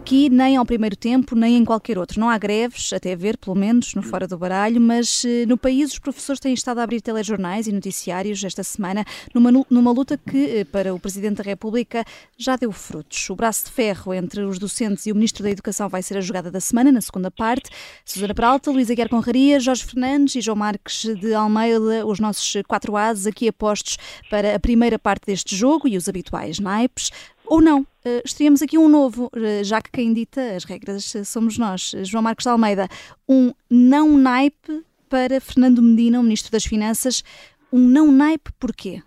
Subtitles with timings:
[0.00, 2.18] Aqui, nem ao primeiro tempo, nem em qualquer outro.
[2.18, 5.92] Não há greves, até ver, pelo menos, no Fora do Baralho, mas eh, no país
[5.92, 9.04] os professores têm estado a abrir telejornais e noticiários esta semana
[9.34, 12.02] numa, numa luta que, eh, para o Presidente da República,
[12.38, 13.28] já deu frutos.
[13.28, 16.22] O braço de ferro entre os docentes e o Ministro da Educação vai ser a
[16.22, 17.68] jogada da semana, na segunda parte.
[18.02, 22.96] Susana Peralta, Luísa Guerra Conraria, Jorge Fernandes e João Marques de Almeida, os nossos quatro
[22.96, 23.98] ases aqui apostos
[24.30, 27.10] para a primeira parte deste jogo e os habituais naipes.
[27.50, 31.24] Ou não, uh, estreamos aqui um novo, uh, já que quem dita as regras uh,
[31.24, 31.92] somos nós.
[32.04, 32.86] João Marcos de Almeida,
[33.28, 37.24] um não naipe para Fernando Medina, o Ministro das Finanças.
[37.72, 39.02] Um não naipe porquê?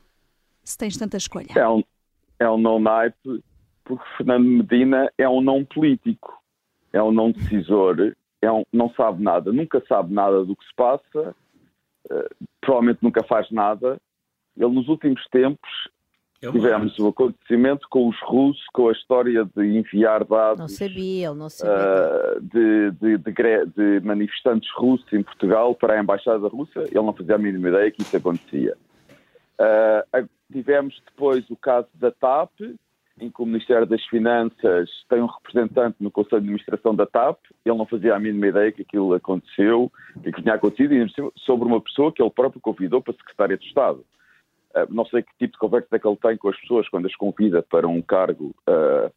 [0.62, 1.54] Se tens tanta escolha.
[1.56, 1.82] É um,
[2.38, 3.42] é um não naipe
[3.86, 6.38] porque Fernando Medina é um não político,
[6.92, 10.76] é um não decisor, é um, não sabe nada, nunca sabe nada do que se
[10.76, 11.34] passa,
[12.60, 13.98] provavelmente nunca faz nada.
[14.58, 15.70] Ele nos últimos tempos
[16.44, 20.60] é Tivemos o acontecimento com os russos, com a história de enviar dados.
[20.60, 21.74] Não sabia, ele não sabia.
[21.74, 26.82] Uh, de, de, de, de, manifestantes russos em Portugal para a Embaixada Russa.
[26.82, 28.76] Ele não fazia a mínima ideia que isso acontecia.
[29.58, 32.52] Uh, tivemos depois o caso da TAP,
[33.22, 37.40] em que o Ministério das Finanças tem um representante no Conselho de Administração da TAP.
[37.64, 39.90] Ele não fazia a mínima ideia que aquilo aconteceu,
[40.22, 44.04] que tinha acontecido, e sobre uma pessoa que ele próprio convidou para Secretária de Estado.
[44.76, 47.06] Uh, não sei que tipo de conversa é que ele tem com as pessoas quando
[47.06, 49.12] as convida para um cargo uh,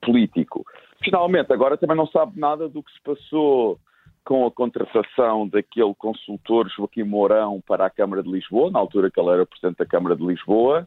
[0.00, 0.64] político.
[1.02, 3.78] Finalmente, agora também não sabe nada do que se passou
[4.24, 9.18] com a contratação daquele consultor Joaquim Mourão para a Câmara de Lisboa, na altura que
[9.18, 10.86] ele era Presidente da Câmara de Lisboa,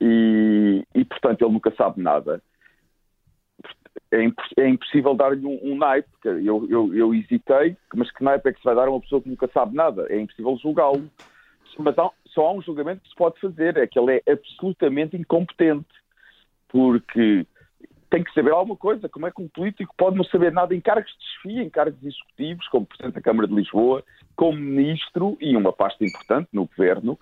[0.00, 2.40] e, e portanto ele nunca sabe nada.
[4.12, 4.24] É,
[4.58, 8.58] é impossível dar-lhe um, um naipe, eu, eu, eu hesitei, mas que naipe é que
[8.58, 10.06] se vai dar a uma pessoa que nunca sabe nada?
[10.08, 11.10] É impossível julgá-lo.
[11.78, 15.16] Mas há, só há um julgamento que se pode fazer, é que ele é absolutamente
[15.16, 15.88] incompetente,
[16.68, 17.46] porque
[18.10, 19.08] tem que saber alguma coisa.
[19.08, 22.02] Como é que um político pode não saber nada em cargos de desfia, em cargos
[22.02, 24.02] executivos, como Presidente da Câmara de Lisboa,
[24.34, 27.18] como Ministro e uma pasta importante no Governo,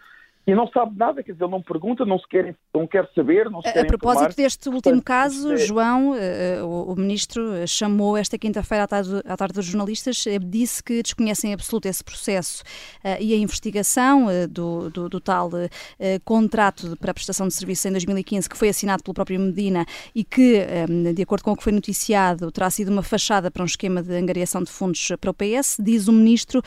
[0.49, 3.51] e não sabe nada, quer dizer, ele não pergunta, não, se quer, não quer saber,
[3.51, 4.35] não se quer A propósito informar.
[4.35, 5.57] deste último caso, é...
[5.59, 10.39] João, uh, o, o, Ministro chamou esta quinta-feira à tarde, à tarde dos jornalistas, uh,
[10.43, 12.63] disse que desconhecem absoluto esse processo
[13.05, 15.51] uh, e a investigação do, do, do, tal
[16.25, 19.85] contrato para a prestação de serviço em 2015, que foi assinado pelo próprio Medina
[20.15, 20.65] e que,
[21.15, 24.15] de acordo com o que foi noticiado, terá sido uma fachada para um esquema de
[24.15, 26.63] angariação de fundos para o PS, diz o Ministro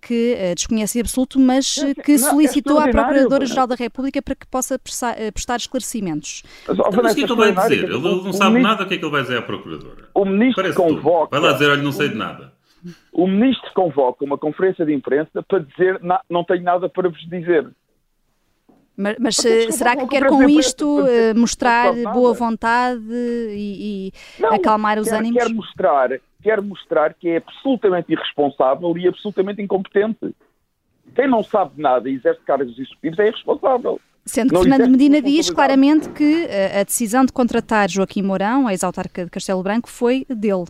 [0.00, 4.74] que desconhece absoluto, mas que é solicitou à Procuradoria Procuradora-Geral da República para que possa
[5.16, 6.42] eh, prestar esclarecimientos.
[6.66, 7.84] Mas, ó, Vanessa, o que é que ele vai dizer?
[7.84, 10.08] Ele não sabe ministro, nada, o que é que ele vai dizer à Procuradora?
[10.14, 11.28] O Ministro Parece convoca...
[11.28, 11.40] Tudo.
[11.40, 12.52] Vai lá dizer, olha, não sei de nada.
[13.12, 17.70] O Ministro convoca uma conferência de imprensa para dizer não tenho nada para vos dizer.
[18.96, 24.54] Mas, mas eh, será que quer com isto uh, mostrar boa vontade e, e não,
[24.54, 25.42] acalmar os quer, ânimos?
[25.42, 26.10] Quer mostrar,
[26.42, 30.34] quer mostrar que é absolutamente irresponsável e absolutamente incompetente.
[31.14, 34.00] Quem não sabe nada e exerce cargos executivos é irresponsável.
[34.24, 38.70] Sendo que não Fernando Medina diz claramente que eh, a decisão de contratar Joaquim Mourão,
[38.70, 40.64] ex-autarca de Castelo Branco, foi dele,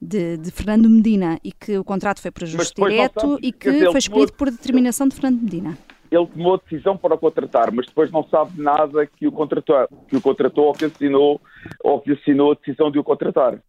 [0.00, 3.98] de, de, Fernando Medina, e que o contrato foi por ajuste direto e que foi
[3.98, 5.76] escolhido por determinação de Fernando Medina.
[6.10, 9.86] Ele tomou a decisão para o contratar, mas depois não sabe nada que o contratou,
[10.08, 11.40] que o contratou ou que assinou,
[11.82, 13.60] ou que assinou a decisão de o contratar.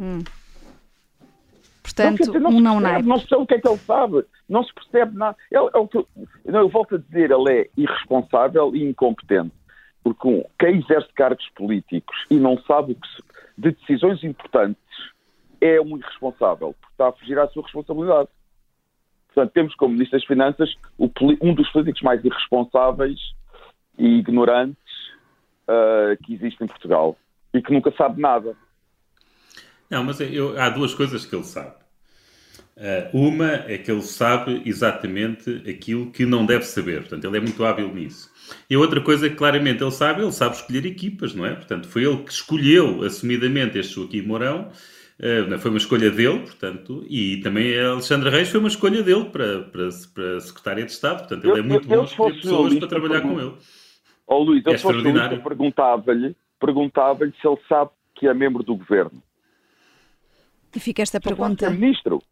[0.00, 0.20] Hum.
[1.82, 3.08] Portanto, não, um não naipe.
[3.08, 5.36] Não sei o que é que ele sabe, não se percebe nada.
[5.50, 5.68] Ele,
[6.44, 9.52] não, eu volto a dizer, ele é irresponsável e incompetente.
[10.04, 13.22] Porque um, quem exerce cargos políticos e não sabe se,
[13.58, 14.82] de decisões importantes
[15.60, 18.28] é um irresponsável, porque está a fugir à sua responsabilidade.
[19.28, 21.10] Portanto, temos como Ministro das Finanças o,
[21.40, 23.18] um dos políticos mais irresponsáveis
[23.96, 24.76] e ignorantes
[25.68, 27.16] uh, que existe em Portugal
[27.54, 28.56] e que nunca sabe nada.
[29.92, 31.74] Não, mas eu, há duas coisas que ele sabe.
[32.74, 37.40] Uh, uma é que ele sabe exatamente aquilo que não deve saber, portanto, ele é
[37.40, 38.30] muito hábil nisso.
[38.70, 41.54] E a outra coisa que claramente ele sabe, ele sabe escolher equipas, não é?
[41.54, 44.70] Portanto, foi ele que escolheu assumidamente este Joaquim Mourão,
[45.20, 49.26] uh, foi uma escolha dele, portanto, e também a Alexandre Reis foi uma escolha dele
[49.26, 53.20] para, para, para secretária de Estado, portanto, ele é muito bom escolher pessoas para trabalhar
[53.20, 53.52] com ele.
[54.26, 55.42] Ó oh, Luís, é eu extraordinário.
[55.42, 59.22] perguntava-lhe perguntava se ele sabe que é membro do governo.
[60.74, 61.66] E fica esta pergunta.
[61.66, 62.22] Será que é ministro?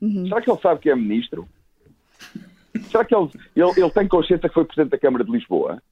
[0.00, 0.26] Uhum.
[0.26, 1.48] Será que ele sabe que é ministro?
[2.90, 5.82] Será que ele, ele, ele tem consciência que foi presidente da Câmara de Lisboa?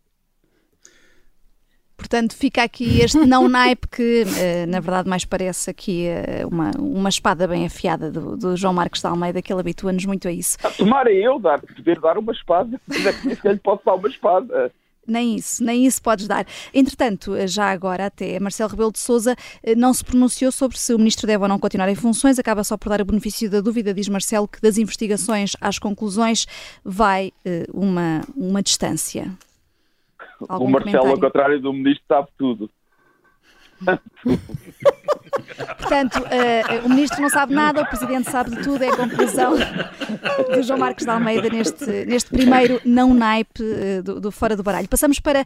[1.98, 6.70] Portanto, fica aqui este não naipe que, eh, na verdade, mais parece aqui eh, uma,
[6.78, 10.32] uma espada bem afiada do, do João Marcos de Almeida, que ele habitua-nos muito a
[10.32, 10.56] isso.
[10.62, 14.08] A tomara eu dar, poder dar uma espada, é que nem lhe posso dar uma
[14.08, 14.72] espada.
[15.08, 16.46] Nem isso, nem isso podes dar.
[16.72, 20.99] Entretanto, já agora até Marcelo Rebelo de Sousa eh, não se pronunciou sobre se o
[20.99, 23.94] ministro deve ou não continuar em funções, acaba só por dar o benefício da dúvida,
[23.94, 26.46] diz Marcelo, que das investigações às conclusões
[26.84, 29.32] vai uh, uma, uma distância.
[30.49, 31.11] Algum o Marcelo, comentário?
[31.11, 32.70] ao contrário do ministro, sabe tudo.
[35.79, 39.55] Portanto, uh, o ministro não sabe nada, o presidente sabe de tudo, é a conclusão
[39.56, 44.62] do João Marcos de Almeida neste, neste primeiro não naipe uh, do, do, Fora do
[44.62, 44.88] Baralho.
[44.88, 45.44] Passamos para uh,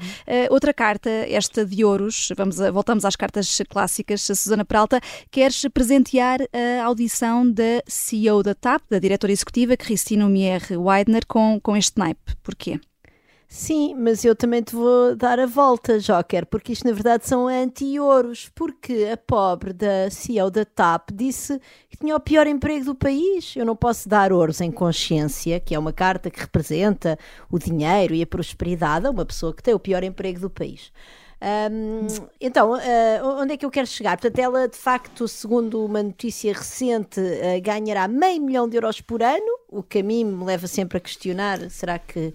[0.51, 2.29] outra carta, esta de Ouros.
[2.37, 4.23] Vamos a, voltamos às cartas clássicas.
[4.23, 5.01] Susana Peralta,
[5.31, 6.41] queres presentear
[6.81, 11.99] a audição da CEO da TAP, da diretora executiva, Cristina Mier Weidner, com, com este
[11.99, 12.35] naipe.
[12.43, 12.81] Porquê?
[13.55, 17.47] Sim, mas eu também te vou dar a volta, Joker, porque isto na verdade são
[17.47, 21.61] anti-ouros, porque a pobre da CEO da TAP disse
[21.91, 23.55] que tinha o pior emprego do país.
[23.55, 27.19] Eu não posso dar ouros em consciência, que é uma carta que representa
[27.51, 30.91] o dinheiro e a prosperidade a uma pessoa que tem o pior emprego do país.
[31.71, 32.07] Um,
[32.41, 34.17] então, uh, onde é que eu quero chegar?
[34.17, 39.23] Portanto, ela de facto, segundo uma notícia recente, uh, ganhará meio milhão de euros por
[39.23, 42.33] ano, o que a mim me leva sempre a questionar: será que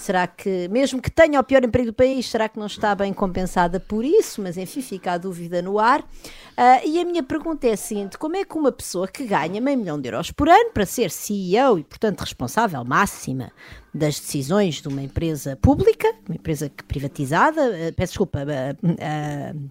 [0.00, 3.12] Será que, mesmo que tenha o pior emprego do país, será que não está bem
[3.12, 4.40] compensada por isso?
[4.40, 6.00] Mas enfim, fica a dúvida no ar.
[6.00, 9.60] Uh, e a minha pergunta é a seguinte: como é que uma pessoa que ganha
[9.60, 13.52] meio milhão de euros por ano para ser CEO e, portanto, responsável máxima
[13.92, 19.70] das decisões de uma empresa pública, uma empresa privatizada, uh, peço desculpa, uh,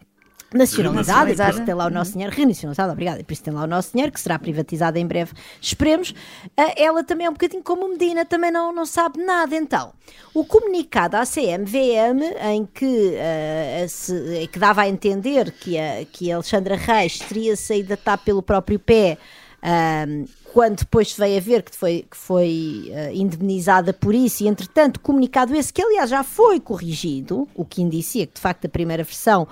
[0.53, 3.53] nacionalizada, e por isso tem lá o nosso dinheiro, renacionalizada, obrigada, e por isso tem
[3.53, 6.11] lá o nosso dinheiro, que será privatizada em breve, esperemos.
[6.11, 9.55] Uh, ela também é um bocadinho como Medina, também não, não sabe nada.
[9.55, 9.93] Então,
[10.33, 16.31] o comunicado à CMVM, em que, uh, se, que dava a entender que a, que
[16.31, 19.17] a Alexandra Reis teria saído da TAP pelo próprio pé.
[19.61, 24.47] Uh, quando depois veio a ver que foi, que foi uh, indemnizada por isso, e
[24.47, 28.69] entretanto, comunicado esse, que aliás já foi corrigido, o que indicia que de facto a
[28.69, 29.47] primeira versão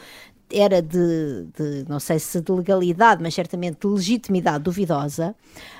[0.51, 5.35] era de, de, não sei se de legalidade, mas certamente de legitimidade duvidosa.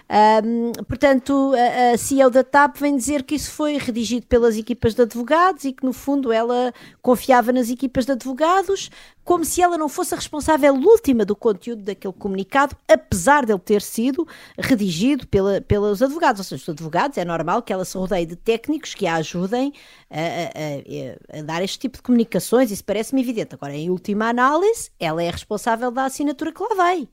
[0.10, 4.94] Um, portanto, a, a CEO da TAP vem dizer que isso foi redigido pelas equipas
[4.96, 8.90] de advogados e que, no fundo, ela confiava nas equipas de advogados,
[9.26, 13.60] como se ela não fosse a responsável última do conteúdo daquele comunicado, apesar de ele
[13.60, 14.26] ter sido
[14.58, 16.40] redigido pela, pelos advogados.
[16.40, 19.74] Ou seja, os advogados, é normal que ela se rodeie de técnicos que a ajudem
[20.10, 23.56] a, a, a, a dar este tipo de comunicações, isso parece-me evidente.
[23.56, 27.10] Agora, em última análise, ela é responsável da assinatura que lá vai.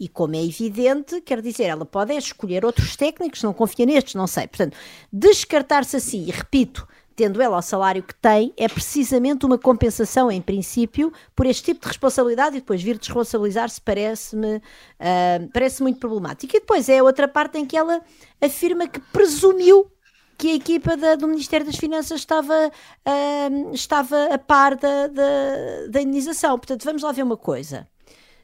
[0.00, 4.14] E como é evidente, quer dizer, ela pode é escolher outros técnicos, não confia nestes,
[4.14, 4.46] não sei.
[4.46, 4.74] Portanto,
[5.12, 10.40] descartar-se assim, e repito, tendo ela o salário que tem, é precisamente uma compensação, em
[10.40, 16.56] princípio, por este tipo de responsabilidade e depois vir desresponsabilizar-se parece-me uh, parece muito problemático.
[16.56, 18.00] E depois é a outra parte em que ela
[18.40, 19.92] afirma que presumiu
[20.38, 25.86] que a equipa da, do Ministério das Finanças estava, uh, estava a par da, da,
[25.90, 26.58] da indenização.
[26.58, 27.86] Portanto, vamos lá ver uma coisa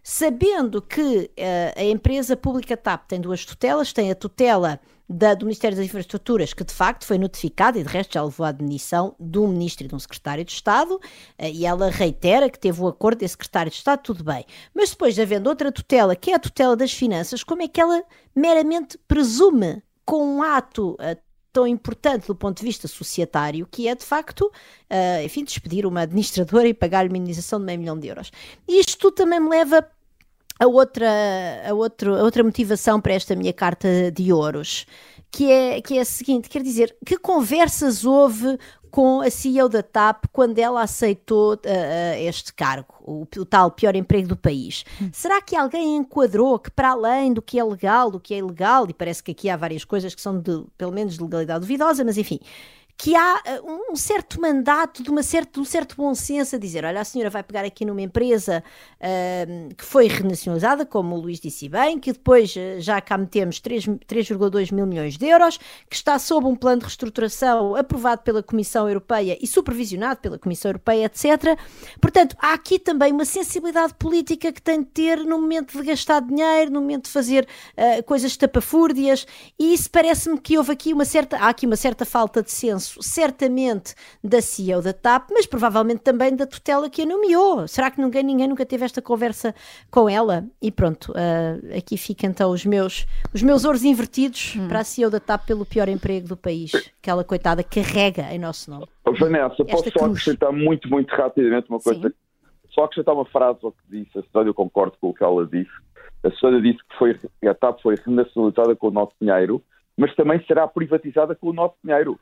[0.08, 5.46] sabendo que uh, a empresa pública TAP tem duas tutelas, tem a tutela da, do
[5.46, 9.16] Ministério das Infraestruturas, que de facto foi notificada e de resto já levou à admissão
[9.18, 11.00] de um ministro e de um secretário de Estado, uh,
[11.52, 14.44] e ela reitera que teve o acordo desse secretário de Estado, tudo bem.
[14.72, 17.80] Mas depois de havendo outra tutela, que é a tutela das finanças, como é que
[17.80, 21.20] ela meramente presume com um ato uh,
[21.52, 26.02] tão importante do ponto de vista societário, que é de facto, uh, enfim, despedir uma
[26.02, 28.30] administradora e pagar-lhe uma indenização de meio milhão de euros.
[28.68, 29.84] Isto tudo também me leva
[30.58, 31.08] a outra,
[31.68, 34.86] a, outro, a outra motivação para esta minha carta de ouros,
[35.30, 38.58] que é, que é a seguinte: quer dizer, que conversas houve
[38.90, 41.58] com a CEO da TAP quando ela aceitou uh,
[42.18, 44.84] este cargo, o, o, tal pior emprego do país.
[45.02, 45.10] Hum.
[45.12, 48.86] Será que alguém enquadrou que, para além do que é legal, do que é ilegal,
[48.88, 52.02] e parece que aqui há várias coisas que são de, pelo menos, de legalidade duvidosa,
[52.04, 52.40] mas enfim,
[52.96, 56.84] que há uh, um certo mandato de, uma certa, um certo bom senso a dizer:
[56.84, 58.64] olha, a senhora vai pegar aqui numa empresa
[58.98, 63.60] uh, que foi renacionalizada, como o Luís disse bem, que depois uh, já cá metemos
[63.60, 65.58] 3,2 mil milhões de euros,
[65.90, 70.70] que está sob um plano de reestruturação aprovado pela Comissão Europeia e supervisionado pela Comissão
[70.70, 71.58] Europeia, etc.
[72.00, 76.20] Portanto, há aqui também uma sensibilidade política que tem de ter no momento de gastar
[76.20, 79.26] dinheiro, no momento de fazer uh, coisas tapafúrdias,
[79.58, 82.85] e isso parece-me que houve aqui uma certa, há aqui uma certa falta de senso
[83.00, 87.66] certamente da CEO da TAP, mas provavelmente também da tutela que a nomeou.
[87.66, 89.54] Será que ninguém, ninguém nunca teve esta conversa
[89.90, 90.44] com ela?
[90.60, 94.68] E pronto, uh, aqui ficam então os meus, os meus ouros invertidos hum.
[94.68, 96.72] para a CEO da TAP pelo pior emprego do país.
[97.00, 98.86] Aquela coitada carrega em nosso nome.
[99.18, 102.08] Vanessa, posso só acrescentar muito, muito rapidamente uma coisa?
[102.08, 102.14] Sim.
[102.70, 105.46] Só acrescentar uma frase ao que disse a Susana, eu concordo com o que ela
[105.46, 105.70] disse.
[106.22, 109.62] A Susana disse que foi, a TAP foi renacionalizada com o nosso dinheiro,
[109.96, 112.18] mas também será privatizada com o nosso dinheiro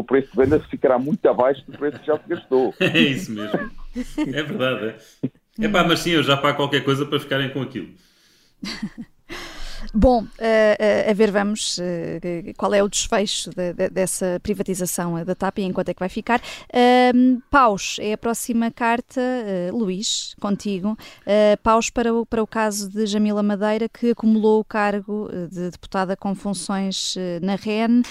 [0.00, 2.74] o preço de venda ficará muito abaixo do preço que já se gastou.
[2.80, 3.70] É isso mesmo.
[4.16, 4.94] É verdade.
[5.60, 7.88] É, pá, mas sim, eu já pago qualquer coisa para ficarem com aquilo.
[9.94, 11.82] Bom, uh, a ver, vamos, uh,
[12.56, 16.08] qual é o desfecho de, de, dessa privatização da TAP e enquanto é que vai
[16.08, 16.40] ficar.
[16.40, 19.20] Uh, paus, é a próxima carta,
[19.72, 20.96] Luís, contigo.
[21.62, 26.16] paus para o, para o caso de Jamila Madeira, que acumulou o cargo de deputada
[26.16, 28.02] com funções na REN.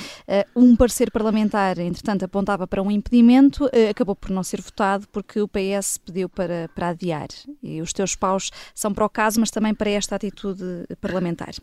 [0.55, 5.47] um parecer parlamentar, entretanto, apontava para um impedimento, acabou por não ser votado porque o
[5.47, 7.27] PS pediu para, para adiar.
[7.61, 10.63] E os teus paus são para o caso, mas também para esta atitude
[11.01, 11.53] parlamentar.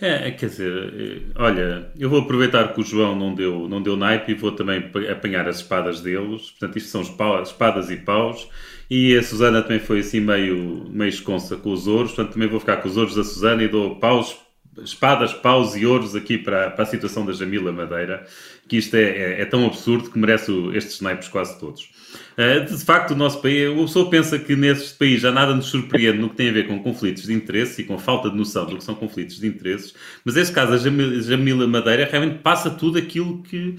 [0.00, 3.82] É, é, quer dizer, eh, olha, eu vou aproveitar que o João não deu, não
[3.82, 6.50] deu naipe e vou também apanhar as espadas deles.
[6.50, 8.48] Portanto, isto são espadas e paus.
[8.90, 12.12] E a Susana também foi assim meio, meio esconsa com os ouros.
[12.12, 14.36] Portanto, também vou ficar com os ouros da Susana e dou paus,
[14.82, 18.26] espadas, paus e ouros aqui para, para a situação da Jamila Madeira.
[18.70, 21.90] Que isto é, é, é tão absurdo que merece estes naipes quase todos.
[22.36, 25.66] Eh, de facto, o nosso país, o pessoa pensa que neste país já nada nos
[25.66, 28.66] surpreende no que tem a ver com conflitos de interesse e com falta de noção
[28.66, 29.92] do que são conflitos de interesses,
[30.24, 33.76] mas este caso, a Jamila Madeira, realmente passa tudo aquilo que.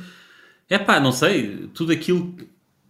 [0.70, 2.36] É pá, não sei, tudo aquilo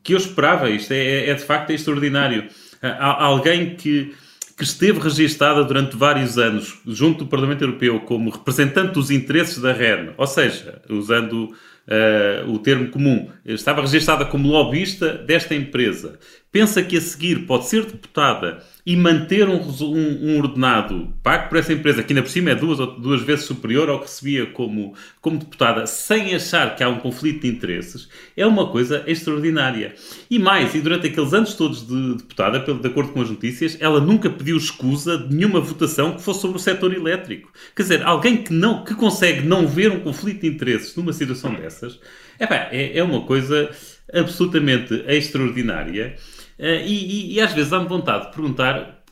[0.03, 0.69] que eu esperava.
[0.69, 2.47] Isto é, é, é de facto extraordinário.
[2.81, 4.13] Há alguém que,
[4.57, 9.71] que esteve registada durante vários anos junto do Parlamento Europeu como representante dos interesses da
[9.71, 11.55] REN, ou seja, usando
[11.87, 16.19] uh, o termo comum, estava registrada como lobbyista desta empresa,
[16.51, 21.59] pensa que a seguir pode ser deputada e manter um, um, um, ordenado pago por
[21.59, 24.95] essa empresa, que ainda por cima é duas, duas vezes superior ao que recebia como,
[25.21, 29.93] como deputada, sem achar que há um conflito de interesses, é uma coisa extraordinária.
[30.29, 34.01] E mais, e durante aqueles anos todos de deputada, de acordo com as notícias, ela
[34.01, 37.51] nunca pediu escusa de nenhuma votação que fosse sobre o setor elétrico.
[37.75, 41.53] Quer dizer, alguém que, não, que consegue não ver um conflito de interesses numa situação
[41.53, 41.99] dessas,
[42.39, 43.69] é, é uma coisa
[44.13, 46.15] absolutamente extraordinária.
[46.61, 49.03] Eh, e, e, e às vezes dá-me vontade de perguntar,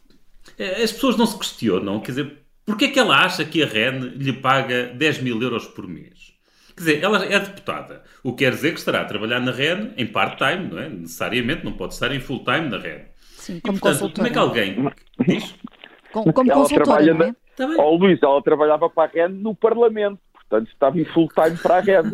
[0.56, 3.66] eh, as pessoas não se questionam, quer dizer, porquê é que ela acha que a
[3.66, 6.36] REN lhe paga 10 mil euros por mês?
[6.78, 9.94] Quer dizer, ela é deputada, o que quer dizer que estará a trabalhar na REN
[9.98, 10.90] em part-time, não é?
[10.90, 13.06] Necessariamente, não pode estar em full-time na REN.
[13.36, 14.76] Sim, como e, portanto, como é que alguém
[15.26, 15.56] diz?
[16.12, 17.36] Como, como consultora, não é?
[17.80, 20.22] Oh, Luís, ela trabalhava para a REN no Parlamento.
[20.50, 22.10] Portanto, estava em full time para a rede.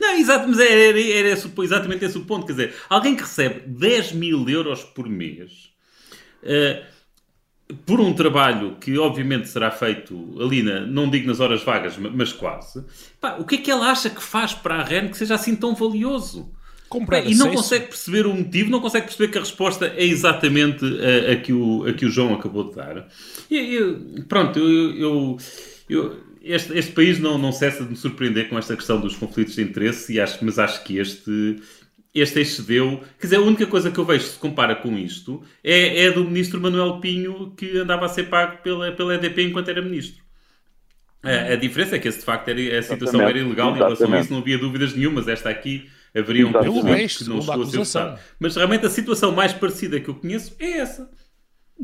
[0.00, 2.44] não, exato, mas era, era, era esse, exatamente esse o ponto.
[2.44, 5.70] Quer dizer, alguém que recebe 10 mil euros por mês
[6.42, 11.96] uh, por um trabalho que obviamente será feito ali, na, não digo nas horas vagas,
[11.96, 12.84] mas quase,
[13.20, 15.54] pá, o que é que ela acha que faz para a REN que seja assim
[15.54, 16.52] tão valioso?
[17.06, 20.84] Pá, e não consegue perceber o motivo, não consegue perceber que a resposta é exatamente
[20.84, 23.08] a, a, que, o, a que o João acabou de dar.
[23.50, 25.36] E, eu, pronto, eu, eu,
[25.88, 29.54] eu este, este país não, não cessa de me surpreender com esta questão dos conflitos
[29.54, 31.56] de interesse, e acho, mas acho que este,
[32.14, 33.00] este excedeu.
[33.18, 36.24] Quer dizer, a única coisa que eu vejo se compara com isto é, é do
[36.24, 40.24] ministro Manuel Pinho, que andava a ser pago pela, pela EDP enquanto era ministro.
[41.22, 43.82] A, a diferença é que esse, de facto era, a situação era ilegal e em
[43.82, 45.26] relação a isso não havia dúvidas nenhumas.
[45.26, 48.20] Esta aqui haveria um conflito que não chegou a ser votado.
[48.38, 51.10] Mas realmente a situação mais parecida que eu conheço é essa.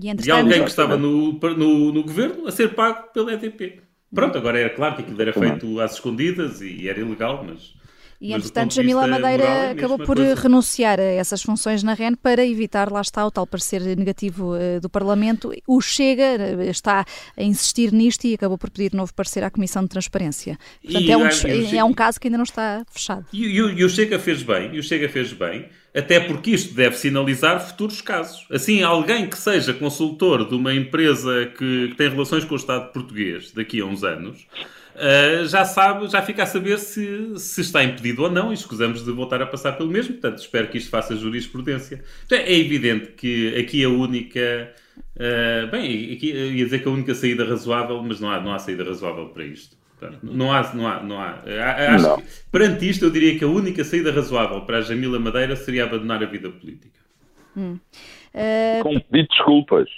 [0.00, 3.82] E de alguém que estava no, no, no governo a ser pago pela EDP.
[4.14, 7.74] Pronto, agora era claro que aquilo era feito às escondidas e era ilegal, mas
[8.22, 10.40] e, entretanto, Jamila Madeira moral, acabou por coisa.
[10.40, 14.80] renunciar a essas funções na REN para evitar, lá está, o tal parecer negativo uh,
[14.80, 15.52] do Parlamento.
[15.66, 17.04] O Chega uh, está
[17.36, 20.56] a insistir nisto e acabou por pedir novo parecer à Comissão de Transparência.
[20.80, 23.26] Portanto, e, é, um, é, é um caso que ainda não está fechado.
[23.32, 26.74] E, e, e, o Chega fez bem, e o Chega fez bem, até porque isto
[26.74, 28.46] deve sinalizar futuros casos.
[28.50, 32.92] Assim, alguém que seja consultor de uma empresa que, que tem relações com o Estado
[32.92, 34.46] português daqui a uns anos
[34.94, 39.04] uh, já sabe, já fica a saber se, se está impedido ou não e escusamos
[39.04, 40.14] de voltar a passar pelo mesmo.
[40.14, 42.02] Portanto, espero que isto faça jurisprudência.
[42.26, 44.72] Então, é evidente que aqui a única.
[45.16, 48.58] Uh, bem, aqui ia dizer que a única saída razoável, mas não há, não há
[48.58, 49.76] saída razoável para isto.
[50.02, 51.42] Portanto, não há, não há, não há.
[51.94, 52.16] Acho não.
[52.16, 55.84] que, perante isto, eu diria que a única saída razoável para a Jamila Madeira seria
[55.84, 56.98] abandonar a vida política.
[57.56, 57.78] Hum.
[58.34, 58.82] Uh...
[58.82, 59.88] Com pedido de desculpas.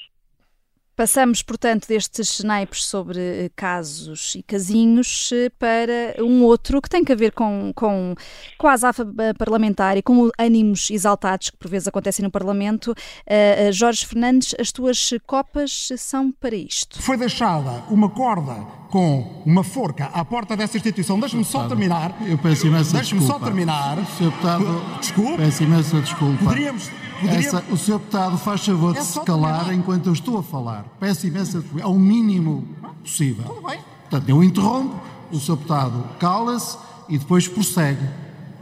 [0.97, 7.03] Passamos, portanto, destes naipes sobre eh, casos e casinhos eh, para um outro que tem
[7.03, 8.15] que ver com, com,
[8.57, 12.93] com a azafa eh, parlamentar e com ânimos exaltados que por vezes acontecem no Parlamento.
[12.93, 17.03] Uh, Jorge Fernandes, as tuas copas são para isto.
[17.03, 18.55] Foi deixada uma corda
[18.89, 21.19] com uma forca à porta dessa instituição.
[21.19, 22.17] Deixe-me só terminar.
[22.25, 23.97] Eu peço imensa Deixe-me só terminar.
[24.17, 24.25] Sr.
[24.27, 25.37] Deputado, Desculpe.
[25.39, 26.45] Peço imensa desculpa.
[26.45, 26.89] Poderíamos
[27.29, 27.93] essa, o Sr.
[27.99, 30.85] Deputado faz favor de é se calar enquanto eu estou a falar.
[31.01, 32.67] Peço imensa ao mínimo
[33.03, 33.45] possível.
[33.45, 33.79] Tudo bem.
[34.09, 34.95] Portanto, eu interrompo,
[35.33, 35.57] o Sr.
[35.57, 36.77] Deputado cala-se
[37.09, 38.07] e depois prossegue.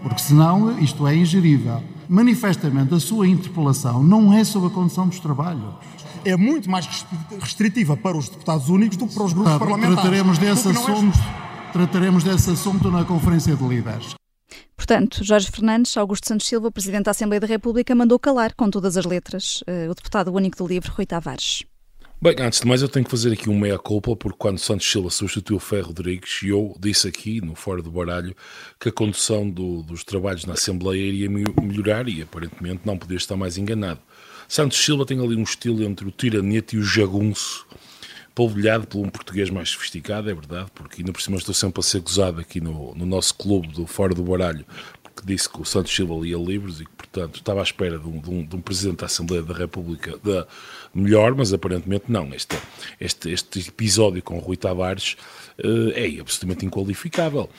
[0.03, 1.83] porque senão isto é ingerível.
[2.09, 5.63] Manifestamente, a sua interpelação não é sobre a condição dos trabalhos.
[6.25, 7.05] É muito mais
[7.41, 9.95] restritiva para os deputados únicos do que para os grupos Tá, parlamentares.
[10.01, 11.19] trataremos desse é assunto,
[11.73, 14.15] trataremos desse assunto na Conferência de Líderes.
[14.87, 18.97] Portanto, Jorge Fernandes, Augusto Santos Silva, Presidente da Assembleia da República, mandou calar com todas
[18.97, 21.63] as letras eh, o deputado único do LIVRE, Rui Tavares.
[22.21, 25.09] Bem, antes de mais eu tenho que fazer aqui um meia-culpa, porque quando Santos Silva
[25.09, 28.35] substituiu Ferro Rodrigues, eu disse aqui, no Fora do Baralho,
[28.81, 33.17] que a condução do- dos trabalhos na Assembleia iria me- melhorar e aparentemente não podia
[33.19, 34.01] estar mais enganado.
[34.49, 37.65] Santos Silva tem ali um estilo entre o tiranete e o jagunço,
[38.35, 41.83] polvilhado por um português mais sofisticado, é verdade, porque ainda por cima estou sempre a
[41.83, 44.65] ser gozado aqui no, no nosso clube do Fora do Baralho,
[45.03, 48.09] porque disse que o Santos Silva lia livros e que, portanto, estava à espera de
[48.09, 50.47] um, de um- de um Presidente da Assembleia da República da
[50.95, 52.33] melhor, mas aparentemente não.
[52.35, 52.57] Este,
[52.99, 55.17] este, este episódio com o Rui Tavares
[55.59, 57.51] eh, é absolutamente inqualificável.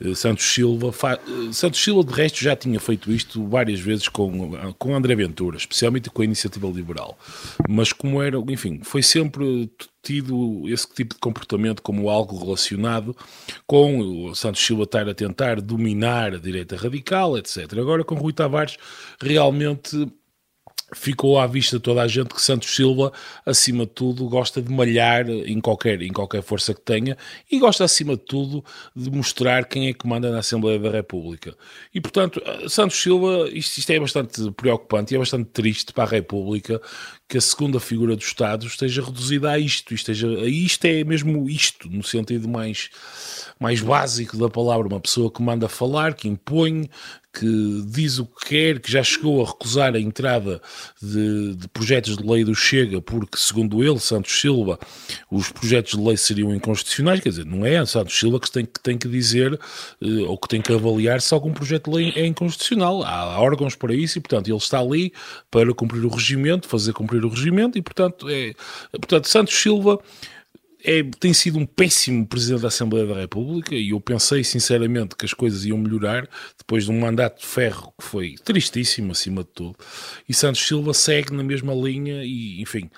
[0.00, 4.52] Eh, Santos Silva, eh, Santos Silva, de resto, já tinha feito isto várias vezes com,
[4.78, 7.18] com André Ventura, especialmente com a Iniciativa Liberal.
[7.68, 9.70] Mas como era, enfim, foi sempre
[10.02, 13.14] tido esse tipo de comportamento como algo relacionado
[13.66, 17.72] com o Santos Silva estar a tentar dominar a direita radical, etc.
[17.78, 18.76] Agora com Rui Tavares
[19.20, 20.08] realmente
[20.94, 23.12] ficou à vista toda a gente que Santos Silva,
[23.44, 27.16] acima de tudo, gosta de malhar em qualquer, em qualquer força que tenha
[27.50, 31.56] e gosta, acima de tudo, de mostrar quem é que manda na Assembleia da República.
[31.94, 36.08] E, portanto, Santos Silva, isto, isto é bastante preocupante e é bastante triste para a
[36.08, 36.80] República
[37.28, 41.48] que a segunda figura do Estado esteja reduzida a isto, esteja, a isto é mesmo
[41.48, 42.90] isto, no sentido mais,
[43.58, 46.90] mais básico da palavra, uma pessoa que manda falar, que impõe,
[47.32, 50.60] que diz o que quer, que já chegou a recusar a entrada
[51.00, 54.78] de, de projetos de lei do Chega, porque, segundo ele, Santos Silva,
[55.30, 58.80] os projetos de lei seriam inconstitucionais, quer dizer, não é Santos Silva que tem que,
[58.80, 59.58] tem que dizer
[60.00, 63.04] eh, ou que tem que avaliar se algum projeto de lei é inconstitucional.
[63.04, 65.12] Há órgãos para isso e, portanto, ele está ali
[65.50, 68.54] para cumprir o regimento, fazer cumprir o regimento e, portanto, é,
[68.92, 70.00] portanto Santos Silva
[70.84, 75.24] é, tem sido um péssimo Presidente da Assembleia da República e eu pensei sinceramente que
[75.24, 79.50] as coisas iam melhorar depois de um mandato de ferro que foi tristíssimo acima de
[79.50, 79.76] tudo.
[80.28, 82.90] E Santos Silva segue na mesma linha e, enfim,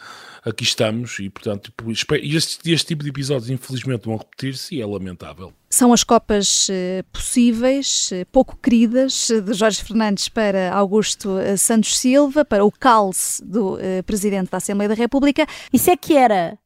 [0.44, 4.86] aqui estamos e, portanto, tipo, este, este tipo de episódios infelizmente vão repetir-se e é
[4.86, 5.52] lamentável.
[5.70, 11.96] São as copas eh, possíveis, eh, pouco queridas, eh, de Jorge Fernandes para Augusto Santos
[11.96, 15.46] Silva, para o calce do Presidente da Assembleia da República.
[15.72, 16.58] Isso é que era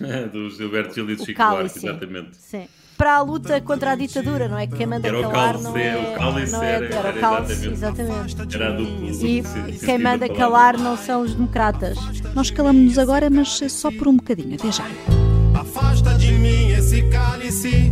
[0.32, 1.86] do Gilberto Gil e do Chico Buarque, cálice.
[1.86, 2.30] exatamente.
[2.38, 2.66] Sim.
[2.98, 4.66] Para a luta contra a ditadura, não é?
[4.66, 5.96] Quem manda Era calar cálice, não é.
[5.96, 7.72] o cálice não é, era- era era o cálice, exatamente.
[7.72, 8.54] exatamente.
[8.54, 11.98] Era a duplo- E sentido quem da manda calar não são os democratas.
[12.34, 14.54] Nós calamos-nos agora, mas eh, só por um bocadinho.
[14.54, 14.84] Até já.
[15.54, 17.90] Afasta de mim esse cálice.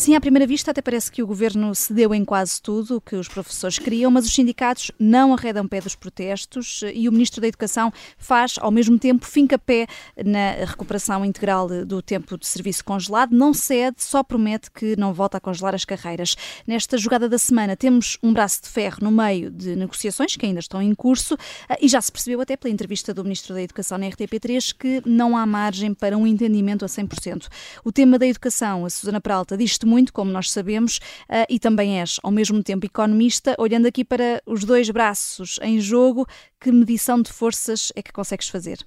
[0.00, 3.16] Assim, à primeira vista, até parece que o governo cedeu em quase tudo o que
[3.16, 7.48] os professores queriam, mas os sindicatos não arredam pé dos protestos e o Ministro da
[7.48, 9.86] Educação faz, ao mesmo tempo, finca-pé
[10.24, 15.36] na recuperação integral do tempo de serviço congelado, não cede, só promete que não volta
[15.36, 16.34] a congelar as carreiras.
[16.66, 20.60] Nesta jogada da semana, temos um braço de ferro no meio de negociações que ainda
[20.60, 21.36] estão em curso
[21.68, 25.02] ah, e já se percebeu até pela entrevista do Ministro da Educação na RTP3 que
[25.04, 27.48] não há margem para um entendimento a 100%.
[27.84, 32.00] O tema da educação, a Susana Peralta diz-te muito, como nós sabemos, ah, e também
[32.00, 33.54] és, ao mesmo tempo, economista.
[33.58, 36.26] Olhando aqui para os dois braços em jogo,
[36.60, 38.78] que medição de forças é que consegues fazer?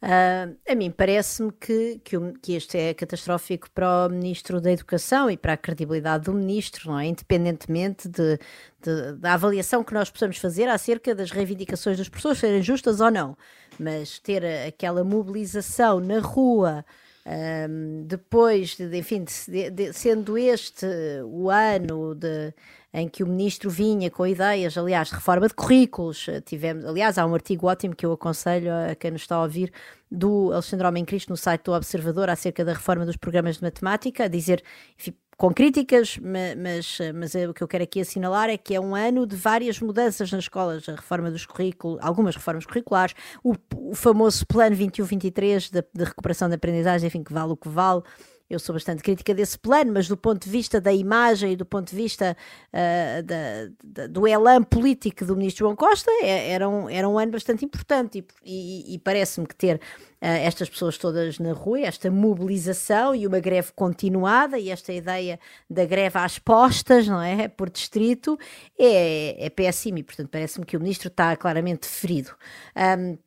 [0.00, 5.28] Ah, a mim parece-me que, que, que este é catastrófico para o Ministro da Educação
[5.28, 7.06] e para a credibilidade do Ministro, não é?
[7.06, 8.38] Independentemente de,
[8.80, 13.10] de- da avaliação que nós possamos fazer acerca das reivindicações das pessoas serem justas ou
[13.10, 13.36] não.
[13.78, 16.84] Mas ter aquela mobilização na rua.
[17.30, 20.86] Ahm, depois, de, enfim, de- de- sendo este
[21.26, 22.54] o ano de,
[22.92, 27.18] em que o ministro vinha com ideias, aliás, de reforma de currículos, eh, tivemos, aliás,
[27.18, 29.70] há um artigo ótimo que eu aconselho a quem nos está a ouvir,
[30.10, 34.24] do Alexandre Homem Cristo no site do Observador acerca da reforma dos programas de matemática,
[34.24, 34.62] a dizer,
[34.98, 38.74] enfim, com críticas, ma- mas, mas é o que eu quero aqui assinalar é que
[38.74, 43.14] é um ano de várias mudanças nas escolas, a reforma dos currículos, algumas reformas curriculares,
[43.42, 47.68] o, o famoso plano 21-23 de, de recuperação da aprendizagem, enfim, que vale o que
[47.68, 48.02] vale,
[48.50, 51.66] eu sou bastante crítica desse plano, mas do ponto de vista da imagem e do
[51.66, 52.36] ponto de vista
[52.72, 53.36] uh, da,
[53.84, 57.64] da, do elan político do ministro João Costa, é, era, um, era um ano bastante
[57.64, 59.80] importante e, e, e parece-me que ter uh,
[60.20, 65.84] estas pessoas todas na rua, esta mobilização e uma greve continuada e esta ideia da
[65.84, 67.48] greve às postas, não é?
[67.48, 68.38] Por distrito,
[68.78, 72.30] é, é péssimo e, portanto, parece-me que o ministro está claramente ferido.
[72.74, 73.18] Um,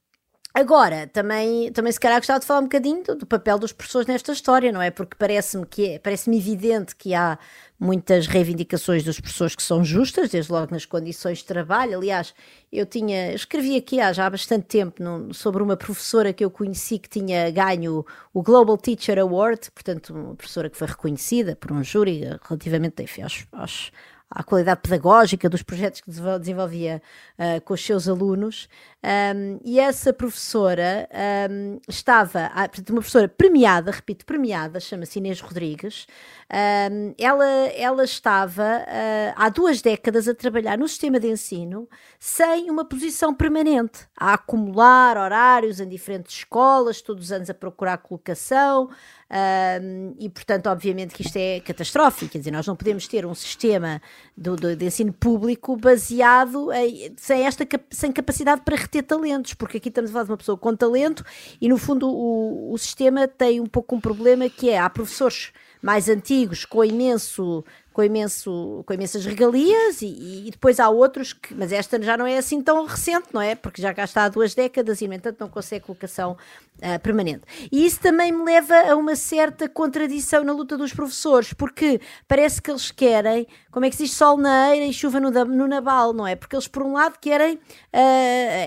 [0.53, 4.05] Agora, também, também se calhar gostava de falar um bocadinho do, do papel dos professores
[4.05, 4.91] nesta história, não é?
[4.91, 7.39] Porque parece-me que é, parece-me evidente que há
[7.79, 11.97] muitas reivindicações dos professores que são justas, desde logo nas condições de trabalho.
[11.97, 12.33] Aliás,
[12.71, 15.01] eu tinha, escrevi aqui há já há bastante tempo
[15.33, 20.35] sobre uma professora que eu conheci que tinha ganho o Global Teacher Award, portanto, uma
[20.35, 23.91] professora que foi reconhecida por um júri relativamente enfim, aos, aos
[24.31, 27.01] à qualidade pedagógica dos projetos que desenvolvia
[27.37, 28.69] uh, com os seus alunos.
[29.03, 31.09] Um, e essa professora
[31.49, 36.07] um, estava, portanto, uma professora premiada, repito, premiada, chama-se Inês Rodrigues.
[36.53, 41.87] Um, ela, ela estava uh, há duas décadas a trabalhar no sistema de ensino
[42.19, 47.97] sem uma posição permanente, a acumular horários em diferentes escolas, todos os anos a procurar
[47.99, 48.89] colocação.
[49.31, 53.33] Um, e, portanto, obviamente que isto é catastrófico, quer dizer, nós não podemos ter um
[53.33, 54.01] sistema
[54.35, 59.77] do, do, de ensino público baseado em, sem, esta, sem capacidade para reter talentos, porque
[59.77, 61.23] aqui estamos a falar de uma pessoa com talento
[61.61, 65.53] e, no fundo, o, o sistema tem um pouco um problema que é, há professores
[65.81, 71.53] mais antigos com imenso com, imenso, com imensas regalias e, e, depois há outros que,
[71.53, 73.53] mas esta já não é assim tão recente, não é?
[73.53, 76.37] Porque já cá está há duas décadas e, no entanto, não consegue colocação
[76.77, 77.41] uh, permanente.
[77.71, 82.61] E isso também me leva a uma certa contradição na luta dos professores, porque parece
[82.61, 85.67] que eles querem, como é que se diz, sol na eira e chuva no, no
[85.67, 86.35] nabal, não é?
[86.35, 87.59] Porque eles, por um lado, querem uh,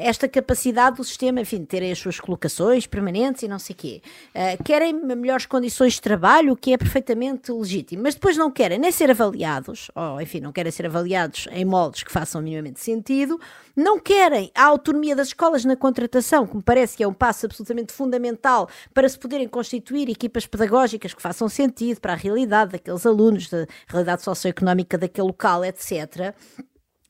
[0.02, 3.76] esta capacidade do sistema, enfim, de terem as suas colocações permanentes e não sei o
[3.76, 4.02] quê.
[4.34, 8.78] Uh, querem melhores condições de trabalho, o que é perfeitamente legítimo, mas depois não querem
[8.78, 13.40] nem ser avaliados, ou enfim, não querem ser avaliados em moldes que façam minimamente sentido,
[13.74, 17.46] não querem a autonomia das escolas na contratação, que me parece que é um passo
[17.46, 23.06] absolutamente fundamental para se poderem constituir equipas pedagógicas que façam sentido para a realidade daqueles
[23.06, 26.34] alunos, da realidade socioeconómica daquele local, etc.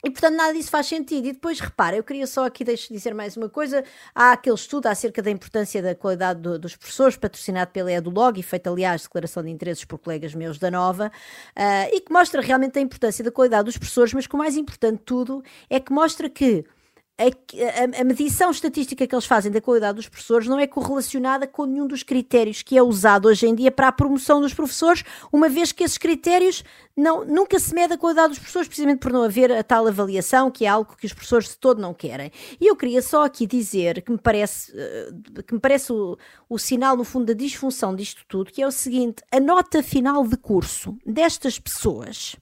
[0.05, 1.27] E, portanto, nada disso faz sentido.
[1.29, 3.83] E depois, repara, eu queria só aqui dizer mais uma coisa.
[4.14, 8.43] Há aquele estudo acerca da importância da qualidade do, dos professores, patrocinado pela EduLog e
[8.43, 11.07] feito, aliás, declaração de interesses por colegas meus da Nova,
[11.57, 14.57] uh, e que mostra realmente a importância da qualidade dos professores, mas que o mais
[14.57, 16.67] importante de tudo é que mostra que
[17.16, 21.46] a, a, a, medição estatística que eles fazem da qualidade dos professores não é correlacionada
[21.46, 25.05] com nenhum dos critérios que é usado hoje em dia para a promoção dos professores,
[25.33, 26.64] uma vez que esses critérios
[26.96, 30.50] não, nunca se mede a qualidade dos professores, precisamente por não haver a tal avaliação,
[30.50, 32.31] que é algo que os professores de todo não querem.
[32.61, 35.11] E eu queria só aqui dizer que me parece, eh,
[35.46, 36.16] que me parece o,
[36.48, 40.27] o sinal, no fundo, da disfunção disto tudo, que é o seguinte: a nota final
[40.27, 42.37] de curso destas pessoas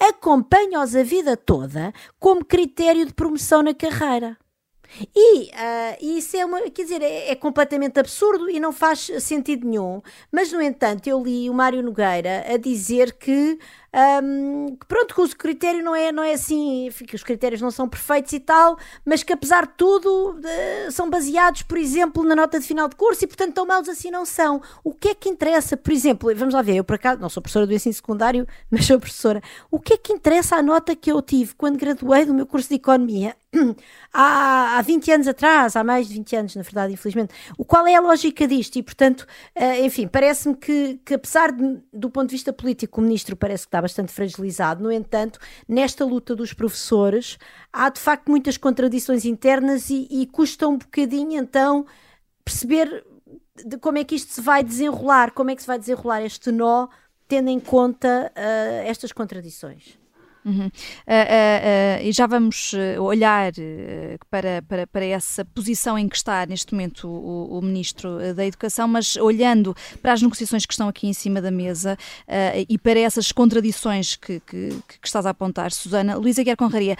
[0.00, 4.17] acompanha-os a vida toda como critério de promoção na carreira.
[5.14, 5.48] E uh,
[6.00, 10.00] isso é uma, quer dizer, é, é, completamente absurdo e não faz sentido nenhum.
[10.32, 13.58] Mas, no entanto, eu li o Mário Nogueira a dizer que
[14.22, 17.70] um, que pronto, que o critério não é, não é assim, que os critérios não
[17.70, 22.36] são perfeitos e tal, mas que apesar de tudo de, são baseados, por exemplo, na
[22.36, 24.60] nota de final de curso e portanto tão maus assim não são.
[24.84, 25.76] O que é que interessa?
[25.76, 28.84] Por exemplo, vamos lá ver, eu por acaso não sou professora do ensino secundário, mas
[28.84, 29.42] sou professora.
[29.70, 32.68] O que é que interessa a nota que eu tive quando graduei do meu curso
[32.68, 33.34] de Economia?
[34.12, 37.34] Há, há 20 anos atrás, há mais de 20 anos, na verdade, infelizmente.
[37.56, 38.76] O qual é a lógica disto?
[38.76, 43.04] E, portanto, uh, enfim, parece-me que, que apesar de, do ponto de vista político, o
[43.04, 44.82] ministro parece que está bastante fragilizado.
[44.82, 45.38] No entanto,
[45.68, 47.38] nesta luta dos professores,
[47.72, 51.86] há de facto muitas contradições internas e, e custa um bocadinho então
[52.44, 53.04] perceber
[53.80, 56.88] como é que isto se vai desenrolar, como é que se vai desenrolar este nó,
[57.26, 59.97] tendo em conta uh, estas contradições.
[60.44, 60.66] Uhum.
[60.66, 63.52] Uh, uh, e já vamos olhar
[64.30, 68.88] para, para, para essa posição em que está neste momento o, o, Ministro da Educação,
[68.88, 71.98] mas olhando para as negociações que estão aqui em cima da mesa
[72.68, 74.70] e para essas contradições que, que,
[75.00, 76.96] que estás a apontar, Susana, Luísa Guerra Conraria,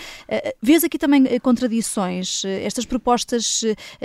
[0.61, 2.45] vês aqui também contradições?
[2.45, 3.63] Estas propostas,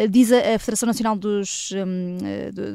[0.09, 2.17] diz a Federação Nacional dos, um,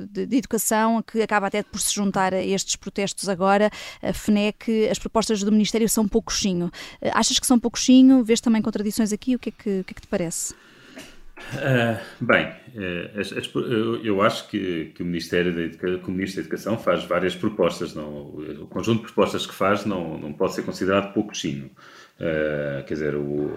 [0.08, 3.70] de, de, Educação, que acaba até por se juntar a estes protestos agora,
[4.02, 6.70] a FNEC, as propostas do Ministério são pouco sim pouquinho.
[7.00, 8.24] Eh, achas que são pouquinho?
[8.24, 9.34] Vês também contradições aqui?
[9.34, 10.54] O que é que, que, é que te parece?
[11.54, 16.10] Uh, bem, uh, as, as, eu, eu, acho que, que, o Ministério da Educação, o
[16.10, 17.94] Ministro da Educação faz várias propostas.
[17.94, 18.30] Não,
[18.60, 21.70] o conjunto de propostas que faz não, não pode ser considerado pouquinho.
[22.18, 23.56] Uh, quer dizer, o,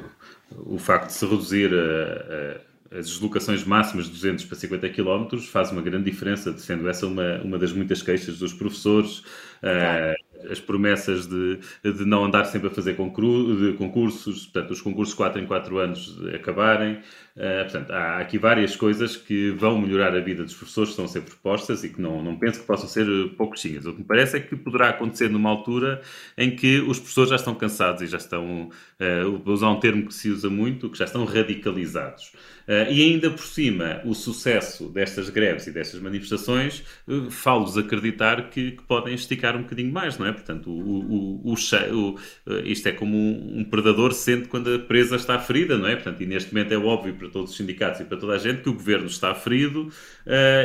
[0.51, 2.61] o facto de se reduzir a,
[2.99, 7.41] as deslocações máximas de 200 para 50 km faz uma grande diferença, sendo essa uma,
[7.41, 9.23] uma das muitas queixas dos professores.
[9.61, 10.13] Claro.
[10.13, 15.41] Uh, as promessas de, de não andar sempre a fazer concursos, portanto, os concursos 4
[15.41, 16.99] em 4 anos acabarem.
[17.33, 21.05] Uh, portanto, há aqui várias coisas que vão melhorar a vida dos professores que estão
[21.05, 23.05] a ser propostas e que não, não penso que possam ser
[23.37, 23.85] pouquinhas.
[23.85, 26.01] O que me parece é que poderá acontecer numa altura
[26.37, 30.07] em que os professores já estão cansados e já estão, uh, vou usar um termo
[30.07, 32.33] que se usa muito, que já estão radicalizados.
[32.71, 38.49] Uh, e ainda por cima, o sucesso destas greves e destas manifestações uh, falo-vos acreditar
[38.49, 40.31] que, que, podem esticar um bocadinho mais, não é?
[40.31, 42.17] Portanto, o, o, o, uh,
[42.63, 45.95] isto é como um, um, predador sente quando a presa está ferida, não é?
[45.95, 48.61] Portanto, e neste momento é óbvio para todos os sindicatos e para toda a gente
[48.61, 49.91] que o governo está ferido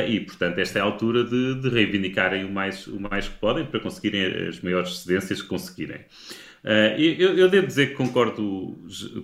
[0.07, 3.65] e, portanto, esta é a altura de, de reivindicarem o mais, o mais que podem
[3.65, 6.05] para conseguirem as maiores cedências que conseguirem.
[6.67, 8.77] Uh, eu, eu, devo dizer que concordo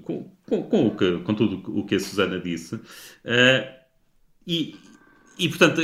[0.04, 2.76] com, com, com, o que, com tudo o que a Susana disse.
[2.76, 3.68] Uh,
[4.48, 4.78] e,
[5.38, 5.82] e, portanto,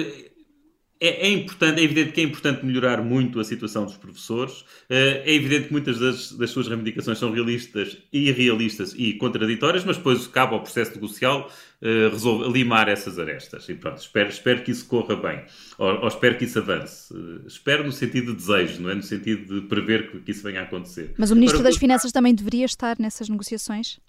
[1.01, 4.61] é, é, importante, é evidente que é importante melhorar muito a situação dos professores.
[4.61, 9.95] Uh, é evidente que muitas das, das, suas reivindicações são realistas, irrealistas e contraditórias, mas
[9.95, 11.49] depois cabe ao processo negocial
[11.81, 13.69] uh, resolver, limar essas arestas.
[13.69, 15.41] E pronto, espero, espero que isso corra bem,
[15.77, 17.13] ou, ou espero que isso avance.
[17.13, 20.43] Uh, espero no sentido de desejo, não é no sentido de prever que, que isso
[20.43, 21.13] venha a acontecer.
[21.17, 23.99] Mas o Ministro Para, das Finanças também deveria estar nessas negociações?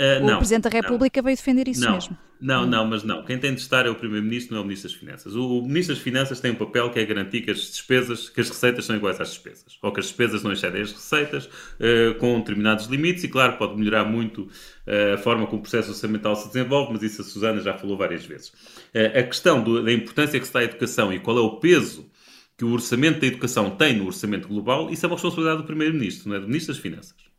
[0.00, 2.16] Uh, o não, Presidente da República não, veio defender isso não, mesmo.
[2.40, 3.22] Não, não, mas não.
[3.22, 5.36] Quem tem de estar é o Primeiro-Ministro, não é o Ministro das Finanças.
[5.36, 8.40] O, o, Ministro das Finanças tem um papel que é garantir que as despesas, que
[8.40, 9.76] as receitas são iguais às despesas.
[9.82, 13.76] Ou que as despesas não excedem as receitas, uh, com determinados limites, e claro, pode
[13.76, 17.60] melhorar muito uh, a forma como o processo orçamental se desenvolve, mas isso a Susana
[17.60, 18.52] já falou várias vezes.
[18.94, 22.10] a questão do, da importância que se dá à educação e qual é o peso
[22.56, 26.30] que o orçamento da educação tem no orçamento global, isso é uma responsabilidade do Primeiro-Ministro,
[26.30, 27.29] não é do Ministro das Finanças.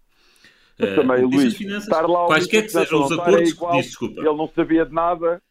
[0.79, 4.19] Mas também, uh, Luís, finanças, estar lá quaisquer que sejam os acordos, igual, diz desculpa.
[4.21, 5.41] Ele não sabia de nada.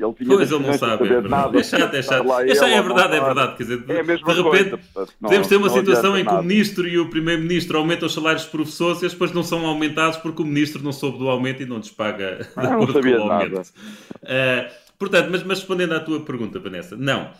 [0.00, 2.32] Ele tinha pois ele não sabe, é, nada, é chato, é chato.
[2.32, 3.56] É, chato, é verdade, é verdade.
[3.56, 6.42] Quer dizer, é de repente coisa, portanto, não, podemos ter uma situação em que o
[6.42, 10.40] Ministro e o Primeiro-Ministro aumentam os salários dos professores e depois não são aumentados porque
[10.40, 13.58] o Ministro não soube do aumento e não lhes paga de acordo com o aumento.
[13.58, 17.32] Uh, portanto, mas, mas respondendo à tua pergunta, Vanessa, não.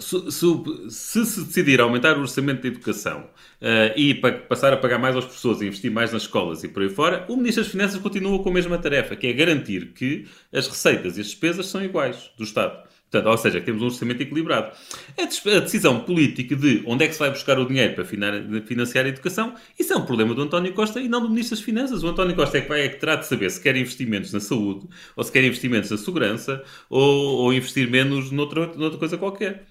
[0.00, 3.20] Se, se, decidir aumentar o orçamento da educação
[3.62, 6.68] uh, e pa, passar a pagar mais aos professores e investir mais nas escolas e
[6.68, 9.94] por aí fora, o Ministro das Finanças continua com a mesma tarefa, que é garantir
[9.94, 12.90] que as receitas e as despesas são iguais do Estado.
[13.10, 14.70] Portanto, ou seja, que temos um orçamento equilibrado.
[15.18, 19.08] A decisão política de onde é que se vai buscar o dinheiro para financiar a
[19.08, 22.04] educação, isso é um problema do António Costa e não do Ministro das Finanças.
[22.04, 24.38] O António Costa é que vai é que terá de saber se quer investimentos na
[24.38, 29.66] saúde, ou se quer investimentos na segurança, ou, ou investir menos noutra, noutra coisa qualquer.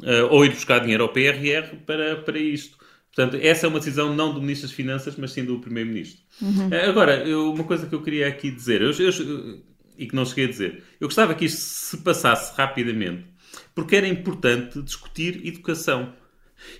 [0.00, 2.76] Uh, ou ir buscar dinheiro ao PRR para, para isto.
[3.14, 6.22] Portanto, essa é uma decisão não do Ministro das Finanças, mas sim do Primeiro-Ministro.
[6.40, 6.68] Uhum.
[6.68, 9.62] Uh, agora, eu, uma coisa que eu queria aqui dizer, eu, eu,
[9.98, 10.82] e que não cheguei a dizer.
[11.00, 13.24] Eu gostava que isto se passasse rapidamente,
[13.74, 16.14] porque era importante discutir educação.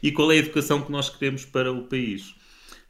[0.03, 2.35] E qual é a educação que nós queremos para o país.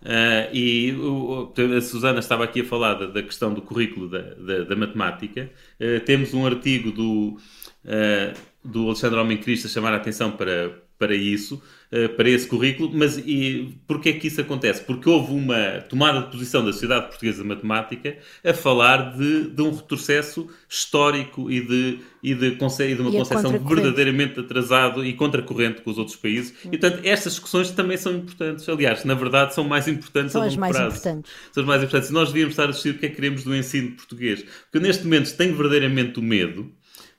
[0.02, 4.34] Uh, e o, a Susana estava aqui a falar da, da questão do currículo da,
[4.34, 5.50] da, da matemática.
[5.80, 7.38] Uh, temos um artigo do,
[7.84, 12.46] uh, do Alexandre Homem Cristo a chamar a atenção para, para isso, uh, para esse
[12.46, 14.84] currículo, mas e porquê é que isso acontece?
[14.84, 19.62] Porque houve uma tomada de posição da Sociedade Portuguesa de Matemática a falar de, de
[19.62, 25.82] um retrocesso histórico e de, e de, e de uma concepção verdadeiramente atrasado e contracorrente
[25.82, 26.54] com os outros países.
[26.64, 26.68] Hum.
[26.72, 28.68] E, portanto, estas discussões também são importantes.
[28.68, 30.98] Aliás, na verdade, são mais importantes são a longo mais prazo.
[30.98, 31.32] Importantes.
[31.50, 32.10] São as mais importantes.
[32.10, 34.44] E nós devíamos estar a discutir o que é que queremos do ensino português.
[34.70, 36.72] Porque neste momento tenho verdadeiramente o medo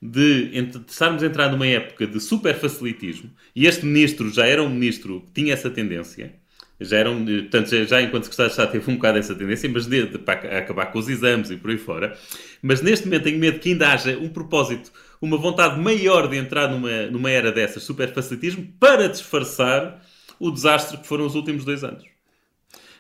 [0.04, 0.52] de,
[0.88, 5.22] estarmos a entrar numa época de super facilitismo, e este ministro já era um ministro
[5.22, 6.34] que tinha essa tendência,
[6.82, 9.70] já era um, portanto, já, já enquanto secretário de Estado teve um bocado essa tendência,
[9.70, 12.18] mas de, de, para acabar com os exames e por aí fora.
[12.62, 16.70] Mas neste momento tenho medo que ainda haja um propósito, uma vontade maior de entrar
[16.70, 20.04] numa, numa era dessas, super facilitismo, para disfarçar
[20.38, 22.04] o desastre que foram os últimos dois anos.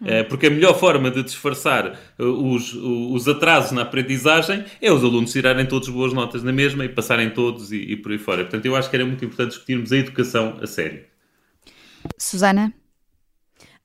[0.05, 5.03] Eh, porque a melhor forma de disfarçar eh, os, os atrasos na aprendizagem é os
[5.03, 8.43] alunos tirarem todos boas notas na mesma e passarem todos e, e por aí fora.
[8.43, 11.05] Portanto, eu acho que era muito importante discutirmos a educação a sério.
[12.17, 12.73] Susana?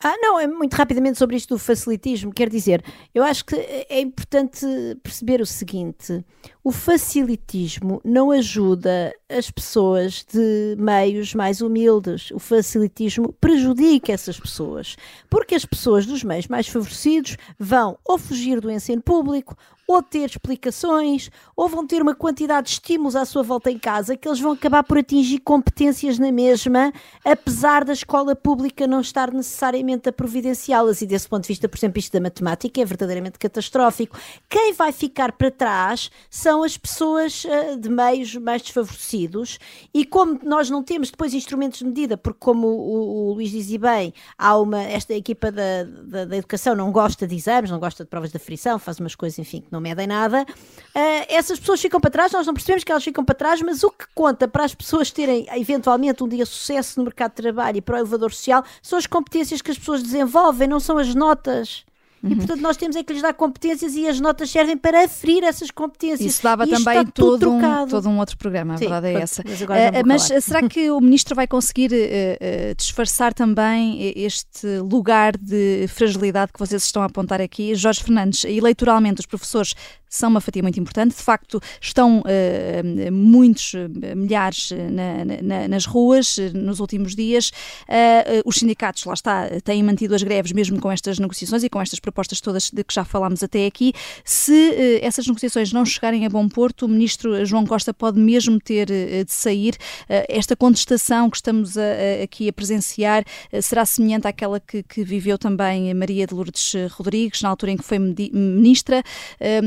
[0.03, 2.33] Ah, não, é muito rapidamente sobre isto do facilitismo.
[2.33, 4.65] Quer dizer, eu acho que é importante
[5.03, 6.25] perceber o seguinte:
[6.69, 12.31] o facilitismo não ajuda as pessoas de meios mais humildes.
[12.31, 14.95] O facilitismo prejudica essas pessoas,
[15.31, 19.57] porque as pessoas dos meios mais favorecidos vão ou fugir do ensino público
[19.89, 24.19] ou ter explicações, ou vão ter uma quantidade de estímulos à sua volta em casa
[24.19, 26.93] que eles vão acabar por atingir competências na mesma,
[27.25, 31.01] apesar da escola pública não estar necessariamente a providenciá-las.
[31.01, 34.19] E desse ponto de vista, por exemplo, isto da matemática é verdadeiramente catastrófico.
[34.47, 39.59] Quem vai ficar para trás são são as pessoas uh, de meios mais desfavorecidos
[39.95, 43.79] e como nós não temos depois instrumentos de medida, porque como o, o Luís dizia
[43.79, 48.03] bem, há uma, esta equipa da, da, da, educação não gosta de exames, não gosta
[48.03, 51.81] de provas de aferição, faz umas coisas, enfim, que não medem nada, uh, essas pessoas
[51.81, 54.49] ficam para trás, nós não percebemos que elas ficam para trás, mas o que conta
[54.49, 57.99] para as pessoas terem eventualmente um dia sucesso no mercado de trabalho e para o
[57.99, 61.85] elevador social são as competências que as pessoas desenvolvem, não são as notas.
[62.23, 62.33] Uhum.
[62.33, 65.45] E portanto nós temos é que lhes dar competências e as notas servem para aferir
[65.45, 66.21] essas competências.
[66.21, 69.43] Isso dava e também todo um, todo um outro programa, a Sim, verdade é essa.
[69.47, 69.67] Mas, uh,
[70.05, 76.53] mas será que o Ministro vai conseguir uh, uh, disfarçar também este lugar de fragilidade
[76.53, 77.75] que vocês estão a apontar aqui?
[77.75, 79.75] Jorge Fernandes, eleitoralmente os professores
[80.09, 81.17] são uma fatia muito importante.
[81.17, 83.73] De facto, estão uh, muitos,
[84.17, 87.51] milhares na, na, nas ruas nos últimos dias.
[87.89, 91.81] Uh, os sindicatos, lá está, têm mantido as greves mesmo com estas negociações e com
[91.81, 93.93] estas propostas todas de que já falámos até aqui.
[94.25, 98.59] Se uh, essas negociações não chegarem a bom porto, o ministro João Costa pode mesmo
[98.61, 99.77] ter de sair.
[100.09, 103.25] esta contestação que estamos a, a, aqui a presenciar
[103.63, 107.85] será semelhante àquela que, que, viveu também Maria de Lourdes Rodrigues, na altura em que
[107.85, 109.03] foi ministra.
[109.41, 109.61] Eh,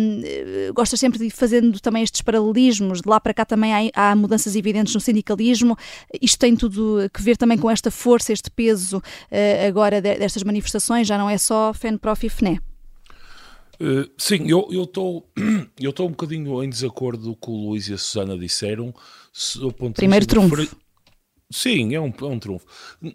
[0.73, 3.01] gosta sempre de ir fazendo também estes paralelismos.
[3.01, 5.77] De lá para cá também há, há, mudanças evidentes no sindicalismo.
[6.21, 11.07] Isto tem tudo a ver também com esta força, este peso uh, agora destas manifestações.
[11.07, 12.59] Já não é só FENPROF e FNE.
[13.79, 15.27] Uh, sim, eu estou
[15.79, 18.93] eu estou um bocadinho em desacordo com o Luís e a Susana disseram.
[19.95, 20.67] Primeiro trunfo.
[21.51, 22.65] Sim, é um, é um trunfo.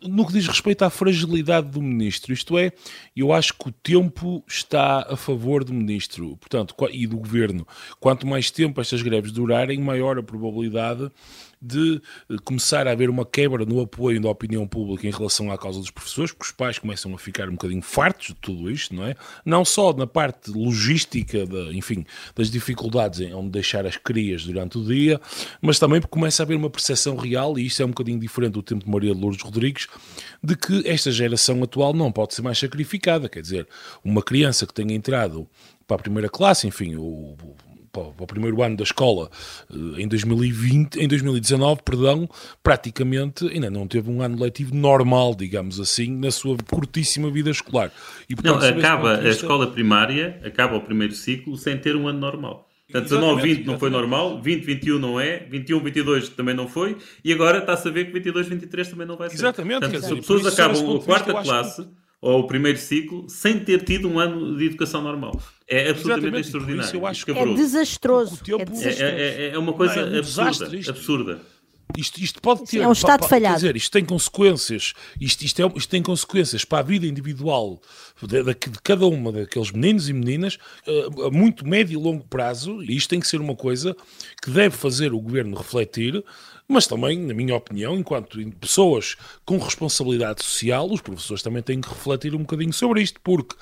[0.02, 2.70] No que diz respeito à fragilidade do ministro, isto é,
[3.16, 7.66] eu acho que o tempo está a favor do ministro portanto, e do governo.
[7.98, 11.10] Quanto mais tempo estas greves durarem, maior a probabilidade
[11.66, 12.00] de
[12.30, 15.80] eh, começar a haver uma quebra no apoio da opinião pública em relação à causa
[15.80, 19.04] dos professores, porque os pais começam a ficar um bocadinho fartos de tudo isto, não
[19.04, 19.14] é?
[19.44, 24.78] Não só na parte logística, de, enfim, das dificuldades em onde deixar as crias durante
[24.78, 25.20] o dia,
[25.60, 28.52] mas também porque começa a haver uma percepção real, e isto é um bocadinho diferente
[28.52, 29.88] do tempo de Maria de Lourdes Rodrigues,
[30.42, 33.66] de que esta geração atual não pode ser mais sacrificada, quer dizer,
[34.04, 35.48] uma criança que tenha entrado
[35.86, 37.36] para a primeira classe, enfim, o,
[38.12, 39.30] para o primeiro ano da escola
[39.70, 42.28] eh, em 2020, em 2019, perdão,
[42.62, 47.90] praticamente ainda não teve um ano letivo normal, digamos assim, na sua curtíssima vida escolar.
[48.28, 52.18] E, portanto, não, acaba a escola primária, acaba o primeiro ciclo sem ter um ano
[52.18, 52.66] normal.
[52.90, 56.96] Portanto, 19, 20 não foi normal, 20, 21 não é, 21, 22 também não foi,
[57.24, 59.34] e agora está-se a ver que 22, 23 também não vai ser.
[59.34, 59.80] Exatamente.
[59.80, 62.05] Portanto, se as pessoas acabam a quarta classe que...
[62.20, 65.40] ou o primeiro ciclo sem ter tido um ano de educação normal.
[65.68, 66.94] É absolutamente extraordinário.
[66.94, 68.40] Eu acho que é desastroso.
[68.58, 69.02] É, desastroso.
[69.02, 70.76] É, é, é, uma coisa é um absurda.
[70.76, 70.90] Isto.
[70.90, 71.40] absurda.
[71.96, 72.80] Isto, isto, pode ter.
[72.80, 73.56] É um Estado pa, pa, falhado.
[73.56, 74.92] Dizer, isto tem consequências.
[75.20, 77.80] Isto, isto, é, isto tem consequências para a vida individual
[78.20, 82.24] de, de, de cada uma daqueles meninos e meninas a, a muito médio e longo
[82.24, 82.82] prazo.
[82.82, 83.96] E isto tem que ser uma coisa
[84.42, 86.22] que deve fazer o governo refletir
[86.68, 91.88] mas também, na minha opinião, enquanto pessoas com responsabilidade social, os professores também têm que
[91.88, 93.54] refletir um bocadinho sobre isto, porque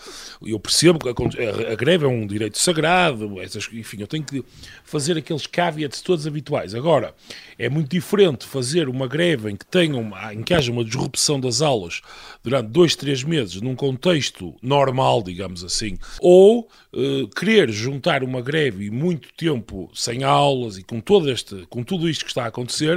[0.43, 4.43] eu percebo que a, a greve é um direito sagrado, essas, enfim, eu tenho que
[4.85, 6.75] fazer aqueles caveats todos habituais.
[6.75, 7.15] Agora,
[7.59, 11.39] é muito diferente fazer uma greve em que, tenha uma, em que haja uma disrupção
[11.39, 12.01] das aulas
[12.43, 18.87] durante dois, três meses, num contexto normal, digamos assim, ou uh, querer juntar uma greve
[18.87, 22.49] e muito tempo sem aulas e com, todo este, com tudo isto que está a
[22.49, 22.94] acontecer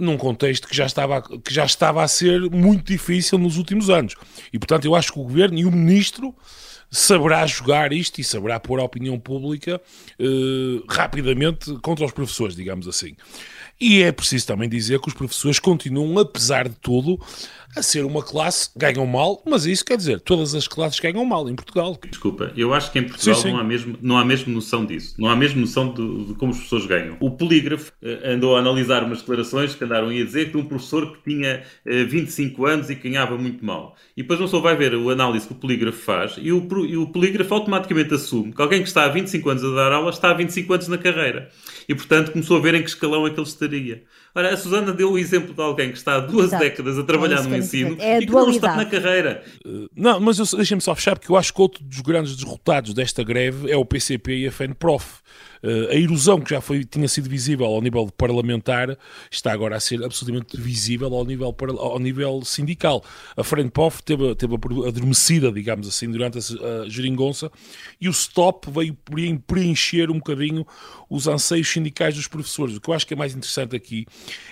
[0.00, 4.14] num contexto que já, estava, que já estava a ser muito difícil nos últimos anos.
[4.52, 6.34] E, portanto, eu acho que o Governo e o Ministro
[6.90, 9.80] saberá jogar isto e saberá pôr a opinião pública
[10.18, 13.14] eh, rapidamente contra os professores, digamos assim.
[13.80, 17.18] E é preciso também dizer que os professores continuam, apesar de tudo,
[17.76, 21.48] a ser uma classe, ganham mal, mas isso quer dizer, todas as classes ganham mal
[21.48, 21.98] em Portugal.
[22.08, 23.52] Desculpa, eu acho que em Portugal sim, sim.
[23.52, 26.52] Não, há mesmo, não há mesmo noção disso, não há mesmo noção de, de como
[26.52, 27.16] as pessoas ganham.
[27.20, 31.12] O polígrafo uh, andou a analisar umas declarações que andaram a dizer que um professor
[31.12, 33.94] que tinha uh, eh, 25 anos e ganhava muito mal.
[34.16, 36.96] E depois não só vai ver o análise que o polígrafo faz e o, e
[36.96, 40.30] o polígrafo automaticamente assume que alguém que está há 25 anos a dar aula está
[40.30, 41.50] há 25 anos na carreira.
[41.88, 44.04] E, portanto, começou a ver em que escalão é que ele estaria.
[44.34, 46.62] Ora, a Susana deu o exemplo de alguém que está há duas Exato.
[46.62, 49.42] décadas a trabalhar é no ensino é e que não está na carreira.
[49.64, 53.24] Uh, não, mas deixem-me só fechar, porque eu acho que outro dos grandes derrotados desta
[53.24, 55.20] greve é o PCP e a FENPROF.
[55.62, 58.96] Uh, a erosão que já foi, tinha sido visível ao nível parlamentar
[59.28, 63.02] está agora a ser absolutamente visível ao nível, ao nível sindical.
[63.36, 67.50] A FENPROF teve, teve adormecida, digamos assim, durante a, a geringonça
[68.00, 68.96] e o STOP veio
[69.46, 70.64] preencher um bocadinho
[71.10, 72.76] os anseios sindicais dos professores.
[72.76, 74.06] O que eu acho que é mais interessante aqui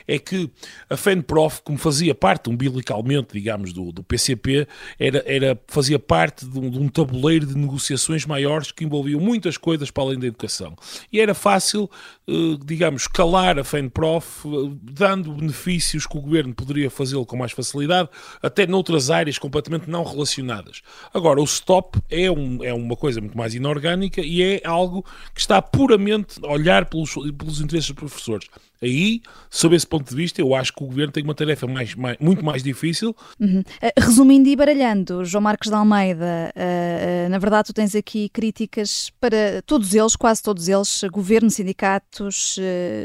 [0.07, 0.51] é que
[0.89, 4.67] a FENPROF, como fazia parte umbilicalmente, digamos, do, do PCP,
[4.99, 9.57] era, era, fazia parte de um, de um tabuleiro de negociações maiores que envolviam muitas
[9.57, 10.77] coisas para além da educação.
[11.12, 11.91] E era fácil,
[12.29, 12.33] eh,
[12.64, 18.09] digamos, calar a FENPROF, eh, dando benefícios que o governo poderia fazê-lo com mais facilidade,
[18.41, 20.83] até noutras áreas completamente não relacionadas.
[21.12, 25.05] Agora, o stop é, um, é uma coisa muito mais inorgânica e é algo
[25.35, 28.49] que está puramente a olhar pelos, pelos interesses dos professores.
[28.81, 29.23] Aí,
[29.57, 32.18] sob esse ponto de vista, eu acho que o governo tem uma tarefa mais, mais
[32.18, 33.14] muito mais difícil.
[33.40, 33.61] Uhum.
[33.61, 38.28] Uh, resumindo e baralhando, João Marcos de Almeida, uh, uh, na verdade, tu tens aqui
[38.28, 42.59] críticas para todos eles, quase todos eles, governo, sindicatos,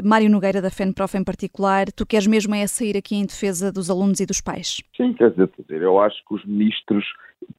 [0.03, 1.91] Mário Nogueira da FENPROF em particular.
[1.91, 4.81] Tu queres mesmo é sair aqui em defesa dos alunos e dos pais?
[4.95, 7.05] Sim, quer dizer, eu acho que os ministros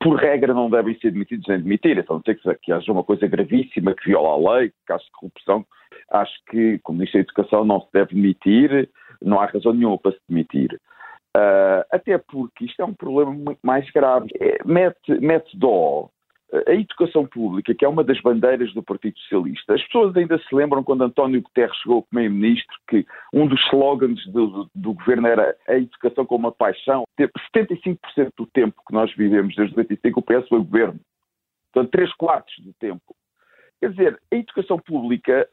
[0.01, 1.99] por regra, não devem ser demitidos nem demitir.
[1.99, 5.05] Então, não sei que, que haja uma coisa gravíssima que viola a lei, que caso
[5.05, 5.67] de corrupção.
[6.11, 8.89] Acho que, como Ministro da Educação, não se deve demitir,
[9.21, 10.81] não há razão nenhuma para se demitir.
[11.37, 14.29] Uh, até porque isto é um problema muito mais grave.
[14.39, 16.11] É, mete, mete dó
[16.67, 20.55] a educação pública, que é uma das bandeiras do Partido Socialista, as pessoas ainda se
[20.55, 25.27] lembram quando António Guterres chegou como primeiro-ministro que um dos slogans do, do, do, governo
[25.27, 27.05] era a educação como uma paixão.
[27.19, 27.97] 75%
[28.37, 31.01] do tempo que nós vivemos desde 95 o PS foi governo.
[31.73, 33.17] Portanto, 3 quartos do tempo.
[33.81, 35.49] Quer dizer, a educação pública,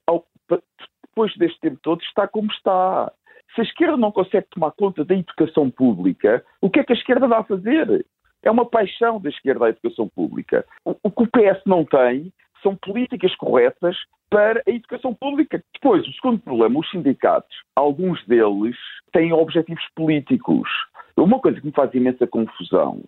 [1.01, 3.11] depois deste tempo todo, está como está.
[3.55, 6.95] Se a esquerda não consegue tomar conta da educação pública, o que é que a
[6.95, 8.05] esquerda vai fazer?
[8.43, 10.65] É uma paixão da esquerda a educação pública.
[10.85, 12.31] O, que o PS não tem
[12.63, 13.97] são políticas corretas
[14.29, 15.61] para a educação pública.
[15.73, 18.77] Depois, o segundo problema, os sindicatos, alguns deles
[19.11, 20.69] têm objetivos políticos.
[21.17, 23.03] Uma coisa que me faz imensa confusão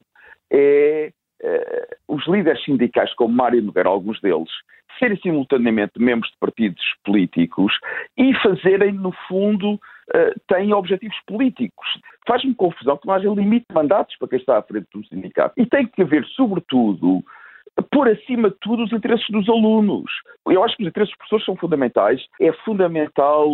[0.51, 1.13] é
[2.07, 4.49] os líderes sindicais, como Mário Nogueira, alguns deles,
[4.99, 7.73] serem simultaneamente membros de partidos políticos
[8.17, 11.87] e fazerem, no fundo, uh, têm objetivos políticos.
[12.27, 15.55] Faz-me confusão que não haja limite de mandatos para quem está à frente do sindicato.
[15.57, 17.23] E tem que haver, sobretudo,
[17.91, 20.11] por acima de tudo, os interesses dos alunos.
[20.47, 22.21] Eu acho que os interesses dos professores são fundamentais.
[22.39, 23.47] É fundamental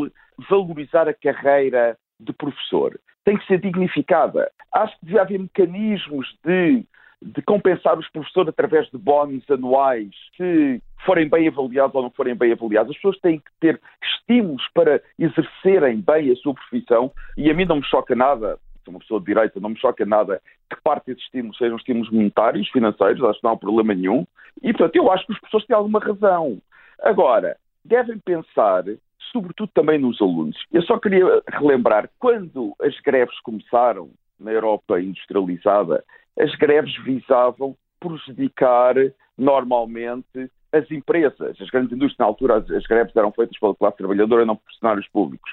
[0.49, 2.99] valorizar a carreira de professor.
[3.23, 4.51] Tem que ser dignificada.
[4.73, 6.83] Acho que devia haver mecanismos de
[7.21, 12.35] de compensar os professores através de bónus anuais, se forem bem avaliados ou não forem
[12.35, 12.91] bem avaliados.
[12.91, 17.65] As pessoas têm que ter estímulos para exercerem bem a sua profissão e a mim
[17.65, 21.07] não me choca nada, sou uma pessoa de direita, não me choca nada que parte
[21.07, 24.25] desses estímulos sejam estímulos monetários, financeiros, acho que não há problema nenhum.
[24.61, 26.59] E, portanto, eu acho que as pessoas têm alguma razão.
[27.01, 28.83] Agora, devem pensar
[29.31, 30.57] sobretudo também nos alunos.
[30.71, 34.09] Eu só queria relembrar, quando as greves começaram
[34.39, 36.03] na Europa industrializada,
[36.39, 38.95] as greves visavam prejudicar
[39.37, 42.17] normalmente as empresas, as grandes indústrias.
[42.19, 45.51] Na altura, as, as greves eram feitas pela classe trabalhadora, não por funcionários públicos,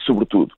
[0.00, 0.54] sobretudo.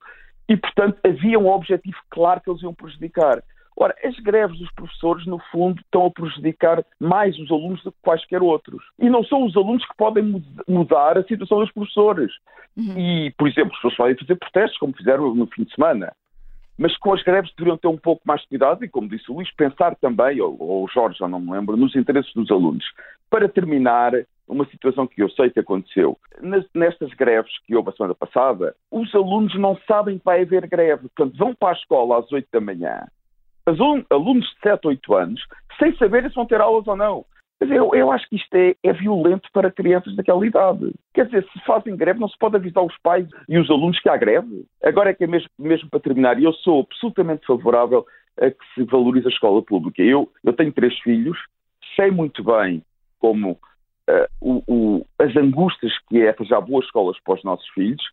[0.47, 3.41] E, portanto, havia um objetivo claro que eles iam prejudicar.
[3.77, 7.97] Ora, as greves dos professores, no fundo, estão a prejudicar mais os alunos do que
[8.01, 8.81] quaisquer outros.
[8.99, 12.31] E não são os alunos que podem mudar a situação dos professores.
[12.77, 12.97] Uhum.
[12.97, 16.13] E, por exemplo, as pessoas podem fazer protestos, como fizeram no fim de semana
[16.77, 19.35] mas com as greves deveriam ter um pouco mais de cuidado e, como disse o
[19.35, 22.85] Luís, pensar também, ou, ou Jorge, já não me lembro, nos interesses dos alunos.
[23.29, 24.13] Para terminar,
[24.47, 26.17] uma situação que eu sei que aconteceu.
[26.73, 31.09] Nestas greves que houve a semana passada, os alunos não sabem que vai haver greve.
[31.09, 33.07] Portanto, vão para a escola às 8 da manhã,
[34.09, 35.41] alunos de 7, 8 anos,
[35.79, 37.25] sem saber se vão ter aulas ou não.
[37.61, 40.93] Eu, eu acho que isto é, é, violento para crianças daquela idade.
[41.13, 44.09] Quer dizer, se fazem greve, não se pode avisar os pais e os alunos que
[44.09, 44.65] há greve.
[44.83, 48.05] Agora é que é mesmo, mesmo para terminar, eu sou absolutamente favorável
[48.39, 50.01] a que se valorize a escola pública.
[50.01, 51.37] Eu, eu tenho três filhos,
[51.95, 52.83] sei muito bem
[53.19, 58.03] como uh, o, o, as angústias que é arranjar boas escolas para os nossos filhos.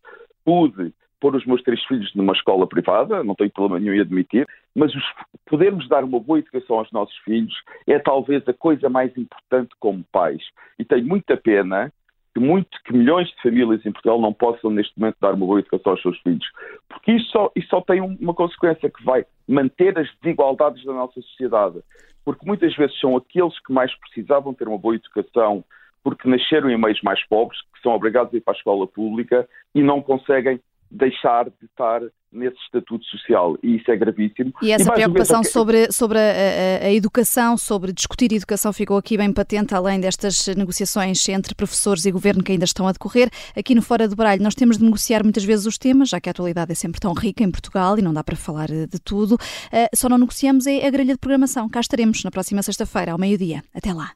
[0.45, 0.93] Pude
[1.23, 4.45] pôr os meus três filhos numa escola privada, não tenho problema nenhum em admitir,
[4.75, 5.03] mas os,
[5.45, 7.53] podermos dar uma boa educação aos nossos filhos
[7.87, 10.41] é talvez a coisa mais importante como pais.
[10.77, 11.93] E tenho muita pena
[12.33, 15.59] que, muito, que milhões de famílias em Portugal não possam neste momento dar uma boa
[15.59, 16.45] educação aos seus filhos.
[16.89, 21.21] Porque isso só, isso só tem uma consequência que vai manter as desigualdades da nossa
[21.21, 21.79] sociedade.
[22.25, 25.63] Porque muitas vezes são aqueles que mais precisavam ter uma boa educação
[26.03, 29.47] porque nasceram em meios mais pobres, que são obrigados a ir para a escola pública
[29.73, 30.59] e não conseguem
[30.93, 34.53] deixar de estar nesse estatuto social e isso é gravíssimo.
[34.61, 35.47] E essa e preocupação que...
[35.47, 40.47] sobre, sobre a, a, a, educação, sobre discutir educação ficou aqui bem patente, além destas
[40.47, 43.29] negociações entre professores e governo que ainda estão a decorrer.
[43.55, 46.29] Aqui no Fora do Baralho nós temos de negociar muitas vezes os temas, já que
[46.29, 49.33] a atualidade é sempre tão rica em Portugal e não dá para falar de tudo.
[49.35, 51.69] Uh, só não negociamos é a grelha de programação.
[51.69, 53.63] Cá estaremos na próxima sexta-feira, ao meio-dia.
[53.73, 54.11] Até lá.